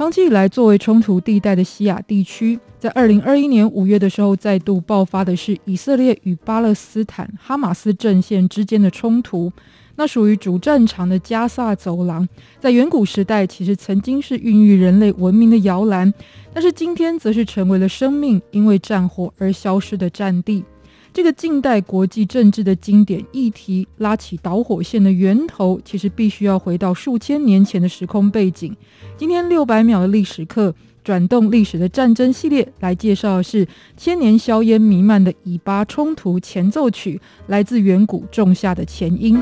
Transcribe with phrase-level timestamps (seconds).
[0.00, 9.52] 长期以来，作为冲突地带的西亚地区，在二零二一年五月的时候，再度爆发的是以色列与巴勒斯坦哈马斯阵线之间的冲突。
[9.96, 12.26] 那属于主战场的加萨走廊，
[12.58, 16.10] 在远古时代其实曾经是孕育人类文明的摇篮，
[16.54, 20.64] 但是今天则是成为了生命因为战火而消失的战地。
[21.12, 28.74] 这个近代国际政治的经典议题，拉起导火线的源头，其实必须要回到数千年前的时空背景。
[29.16, 33.66] 今天六百秒的历史课，转动历史的战争系列，来介绍的是
[33.96, 39.36] 千年硝烟弥漫的以巴冲突前奏曲，来自远古种下的前因。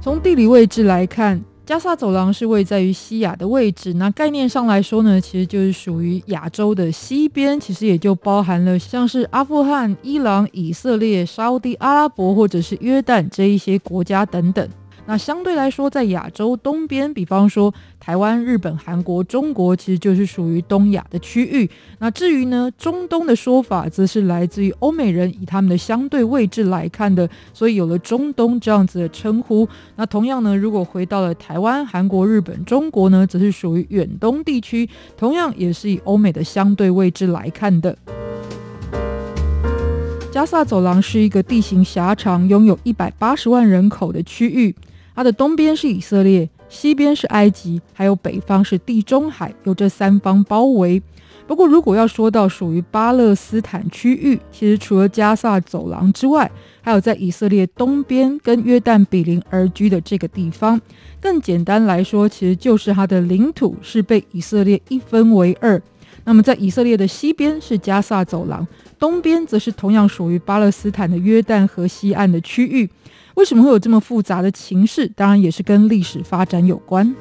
[0.00, 1.44] 从地理位置来看。
[1.66, 14.68] 加萨走廊是位在于西亚的位置，那概念上来说呢，其实就是属于亚洲的西边，其实也就包含了像是阿富汗、伊朗、以色列、沙乌地阿拉伯或者是约旦这一些国家等等。
[15.06, 21.68] 那相对来说，在亚洲东边，比方说台湾、日本、韩国、中国，其实就是属于东亚的区域。
[21.98, 29.68] 那至于呢，中东的说法，则是来自于欧美人以他们的相对位置来看的，所以有了中东这样子的称呼。
[29.96, 34.88] 那同样呢，如果回到了台湾、韩国、日本、中国呢，则是属于远东地区，
[35.18, 37.94] 同样也是以欧美的相对位置来看的。
[40.32, 44.74] 加萨走廊是一个地形狭长、拥有一百八十万人口的区域。
[45.14, 51.02] 它的东边是以色列，西边是埃及，还有北方是地中海，由这三方包围。
[51.46, 60.80] 不过，如果要说到属于巴勒斯坦区域，其实除了加萨走廊之外，还有在以色列东边跟约旦比邻而居的这个地方。
[61.20, 65.80] 更简单来说，其实就是它的领土是被以色列一分为二。
[66.24, 68.66] 那么，在以色列的西边是加萨走廊，
[68.98, 72.88] 东边则是同样属于巴勒斯坦的约旦河西岸的区域。
[73.34, 75.08] 为什么会有这么复杂的情势？
[75.08, 77.14] 当然也是跟历史发展有关。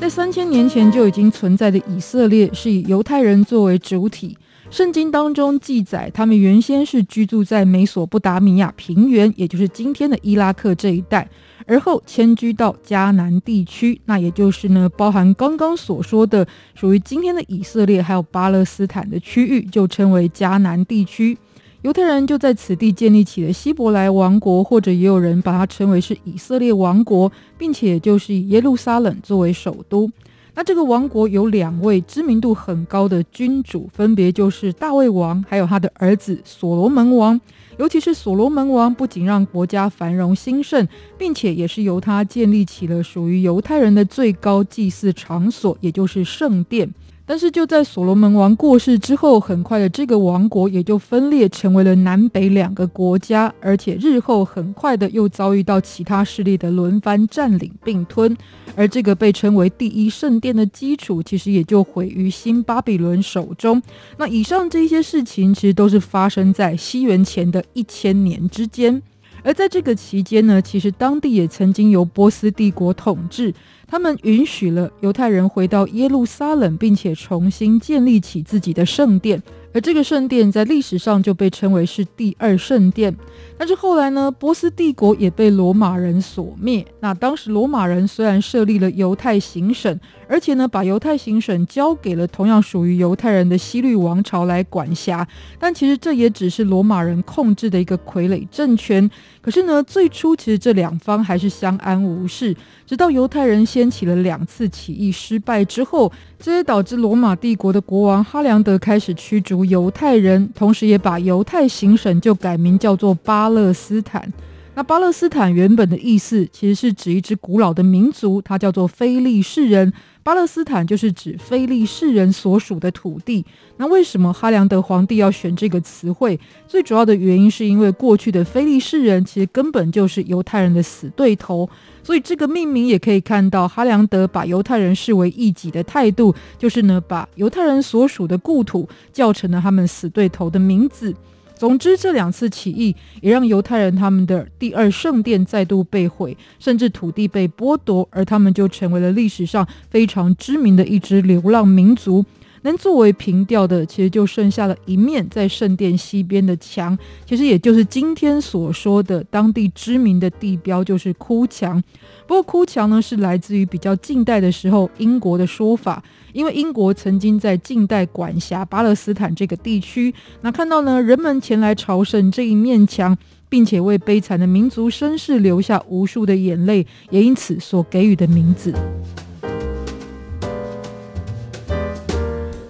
[0.00, 4.36] 在三千年前就已经存在的以色列，是以犹太人作为主体。
[4.68, 11.28] 圣经当中记载，他们原先是居住在美索不达米亚平原，也就是今天的伊拉克这一带，
[11.66, 21.36] 而后迁居到迦南地区，那也就是呢，包含刚刚所说的属于今天的以色列还有巴勒斯坦的区域，就称为迦南地区。
[21.82, 30.08] 犹太人就在此地建立起了希伯来王国，或者也有人把它称为是以色列王国，并且就是以耶路撒冷作为首都。
[30.54, 37.40] 那这个王国有两位知名度很高的君主，分别就是大卫王，还有他的儿子所罗门王。
[37.78, 40.86] 尤其是所罗门王，不仅让国家繁荣兴盛，
[41.18, 46.88] 并且也是由他建立起了属于犹太人的最高祭祀场所，也就是圣殿。
[47.24, 58.36] 但是就在所罗门王过世之后，很快的这个王国也就分裂成为了南北两个国家，而且日后很快的又遭遇到其他势力的轮番占领并吞，
[58.74, 63.80] 而这个被称为第一圣殿的基础，其实也就毁于新巴比伦手中。
[64.18, 69.02] 那以上这些事情，其实都是发生在西元前的一千年之间。
[69.44, 73.52] 而在这个期间呢，其实当地也曾经由波斯帝国统治，
[73.86, 79.42] 他们允许了犹太人回到耶路撒冷，并且重新建立起自己的圣殿。
[79.74, 83.16] 而这个圣殿在历史上就被称为是第二圣殿。
[83.56, 86.84] 但是后来呢，波斯帝国也被罗马人所灭。
[87.00, 95.26] 那当时罗马人虽然设立了犹太行省，而且呢把犹太行省交给了同样属于犹太人的希律王朝来管辖，
[95.58, 99.08] 但其实这也只是罗马人控制的一个傀儡政权。
[99.40, 102.54] 可是呢，最初其实这两方还是相安无事，
[102.86, 106.10] 直到犹太人掀起了两次起义失败之后。
[106.44, 114.28] 这也导致罗马帝国的国王哈良德开始驱逐犹太人，同时也把犹太行省就改名叫做巴勒斯坦。
[114.74, 119.92] 那巴勒斯坦原本的意思其实是指一支古老的民族，它叫做非利士人。
[120.24, 123.44] 巴勒斯坦就是指非利士人所属的土地。
[123.76, 126.38] 那为什么哈良德皇帝要选这个词汇？
[126.68, 131.68] 最主要的原因是因为过去的非利士人其实根本就是犹太人的死对头，
[132.02, 141.12] 所以这个命名也可以看到哈良德把犹太人视为异己的态度，就是呢把犹太人所属的故土叫成了他们死对头的名字。
[141.62, 152.24] 总之，这两次起义也让犹太人他们的第二圣殿再度被毁，甚至土地被剥夺，而他们就成为了历史上非常知名的一支流浪民族。
[152.62, 161.82] 能作为凭吊的，其实就剩下了一面在圣殿西边的墙，其实也就是今天所说的当地知名的地标，就是哭墙。
[162.26, 173.16] 不过哭墙呢，是来自于比较近代的时候英国的说法，因为英国曾经在近代管辖巴勒斯坦这个地区，那看到呢人们前来朝圣这一面墙，
[173.48, 178.72] 并且为悲惨的民族绅士留下无数的眼泪，也因此所给予的名字。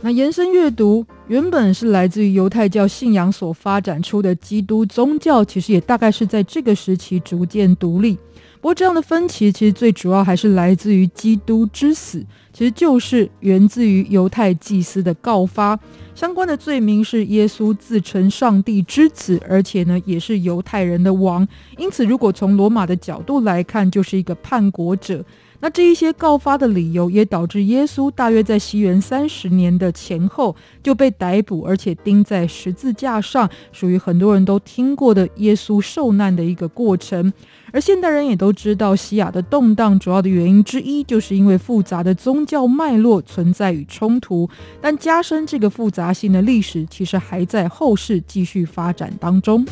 [0.05, 8.19] 那延伸阅读，原本是来自于犹太教信仰所发展出的基督宗教，其实也大概是在这个时期逐渐独立。
[8.61, 15.79] 不过，这样的分歧其实最主要还是来自于基督之死，其实就是源自于犹太祭司的告发。
[16.17, 21.47] 相关的罪名是耶稣自称上帝之子，而且呢也是犹太人的王。
[21.79, 25.25] 因此，如果从罗马的角度来看，就是一个叛国者。
[25.63, 37.33] 那这一些告发的理由，也导致耶稣大约在西元三十年的前后就被逮捕，而且钉在十字架上，属于很多人都听过的耶稣受难的一个过程。
[37.71, 44.51] 而现代人也都知道，西亚的动荡主要的原因之一，就是因为复杂的宗教脉络存在与冲突。
[44.81, 49.65] 但加深这个复杂性的历史，其实还在后世继续发展当中。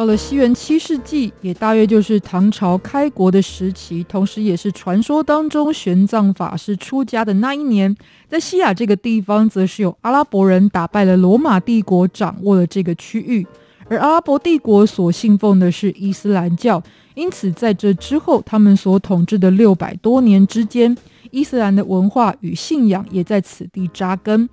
[0.00, 7.94] 到了西元七世纪，也大约就是唐朝开国的时期，同时也是传说当中玄奘法师出家的那一年，
[8.26, 13.46] 在西亚这个地方，则是有阿拉伯人打败了罗马帝国，掌握了这个区域。
[13.90, 16.82] 而阿拉伯帝国所信奉的是伊斯兰教，
[17.14, 20.96] 因此在这之后，他们所统治的六百多年之间，
[21.30, 24.48] 伊斯兰的文化与信仰也在此地扎根。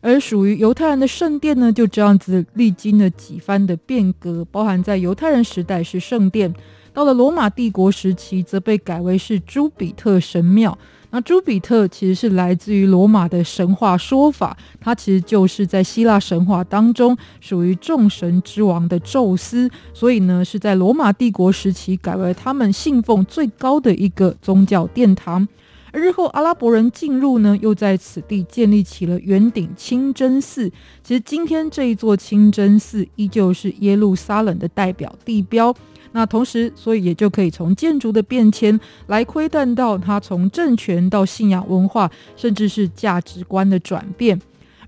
[0.00, 6.54] 而属于犹太人的圣殿呢，就这样子历经了几番的变革，包含在犹太人时代是圣殿，
[6.92, 10.76] 到了罗马帝国时期，则被改为是朱比特神庙。
[11.12, 25.46] 那朱比特其实是来自于罗马的神话说法，它其实就是在希腊神话当中属于众神之王的宙斯，所以呢是在罗马帝国时期改为他们信奉最高的一个宗教殿堂。
[25.92, 30.70] 而日后阿拉伯人进入呢，又在此地建立起了圆顶清真寺。
[31.02, 35.74] 其实今天这一座清真寺依旧是耶路撒冷的代表地标。
[36.12, 44.40] 那同时，所以也就可以从建筑的变迁来窥探到它从政权到信仰文化，甚至是价值观的转变。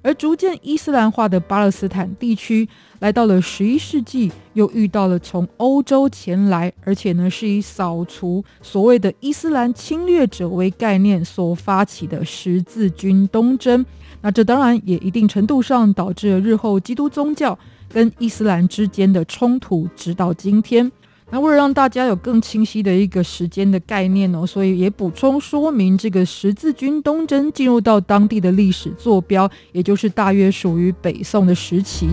[0.02, 2.68] 而逐渐伊斯兰化的巴勒斯坦地区，
[2.98, 13.84] 来到了十一世纪，又遇到了从欧洲前来，而且呢是以扫除所谓的伊斯兰侵略者为概念所发起的十字军东征。
[14.20, 17.58] 那这当然也一定程度上导致了日后基督宗教
[17.88, 20.90] 跟伊斯兰之间的冲突，直到今天。
[21.34, 32.06] 那为了让大家有更清晰的一个时间的概念哦，所以也补充说明，这个十字军东征进入到当地的历史坐标，也就是大约属于北宋的时期。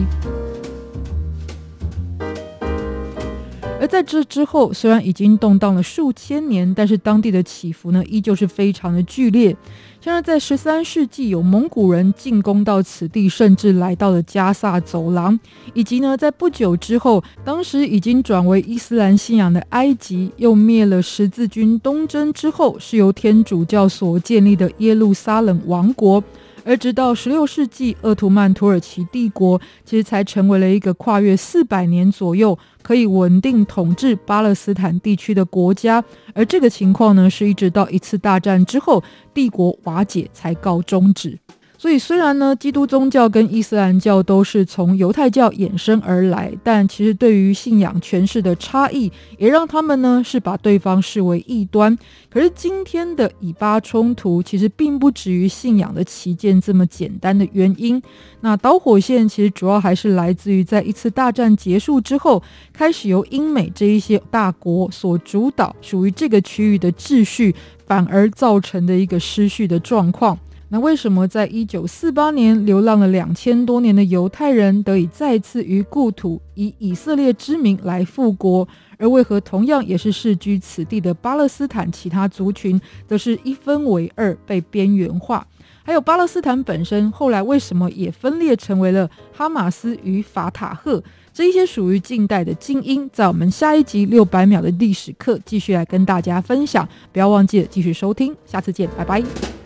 [3.82, 9.54] 而在这之后，虽然已经动荡了数千年，但是当地的起伏呢，依旧是非常的剧烈。
[10.02, 15.38] 像是在十三世纪，有蒙古人进攻到此地，甚至来到了加萨走廊，
[15.74, 26.24] 以及呢，在不久之后，当时已经转为伊斯兰信仰的埃及，又灭了十字军东征之后，是由天主教所建立的耶路撒冷王国。
[26.70, 36.04] 而直到十六世纪，鄂图曼土耳其帝国其实才成为了一个跨越四百年左右，可以稳定统治巴勒斯坦地区的国家。
[36.36, 41.40] 而这个情况呢，是一直到一次大战之后，帝国瓦解才告终止。
[41.82, 51.98] 所以，虽然呢，基督宗教跟伊斯兰教都是从犹太教衍生而来，但其实对于信仰诠释的差异，也让他们呢是把对方视为异端。
[52.30, 58.02] 可是，今天的以巴冲突其实并不止于信仰的旗舰这么简单的原因。
[58.42, 62.44] 那导火线其实主要还是来自于在一次大战结束之后，
[62.74, 67.56] 开始由英美这一些大国所主导，属于这个区域的秩序，
[67.88, 70.38] 反而造成的一个失序的状况。
[70.72, 85.46] 那为什么在一九四八年流浪了两千多年的犹太人得以再次于故土以以色列之名来复国，而为何同样也是世居此地的巴勒斯坦其他族群则是一分为二被边缘化？
[85.82, 91.04] 还有巴勒斯坦本身后来为什么也分裂成为了哈马斯与法塔赫？
[91.34, 96.88] 这一些属于近代的精英，在我们下一集六百秒的历史课继续来跟大家分享。
[97.12, 99.59] 不要忘记了继续收听，下次见，拜拜。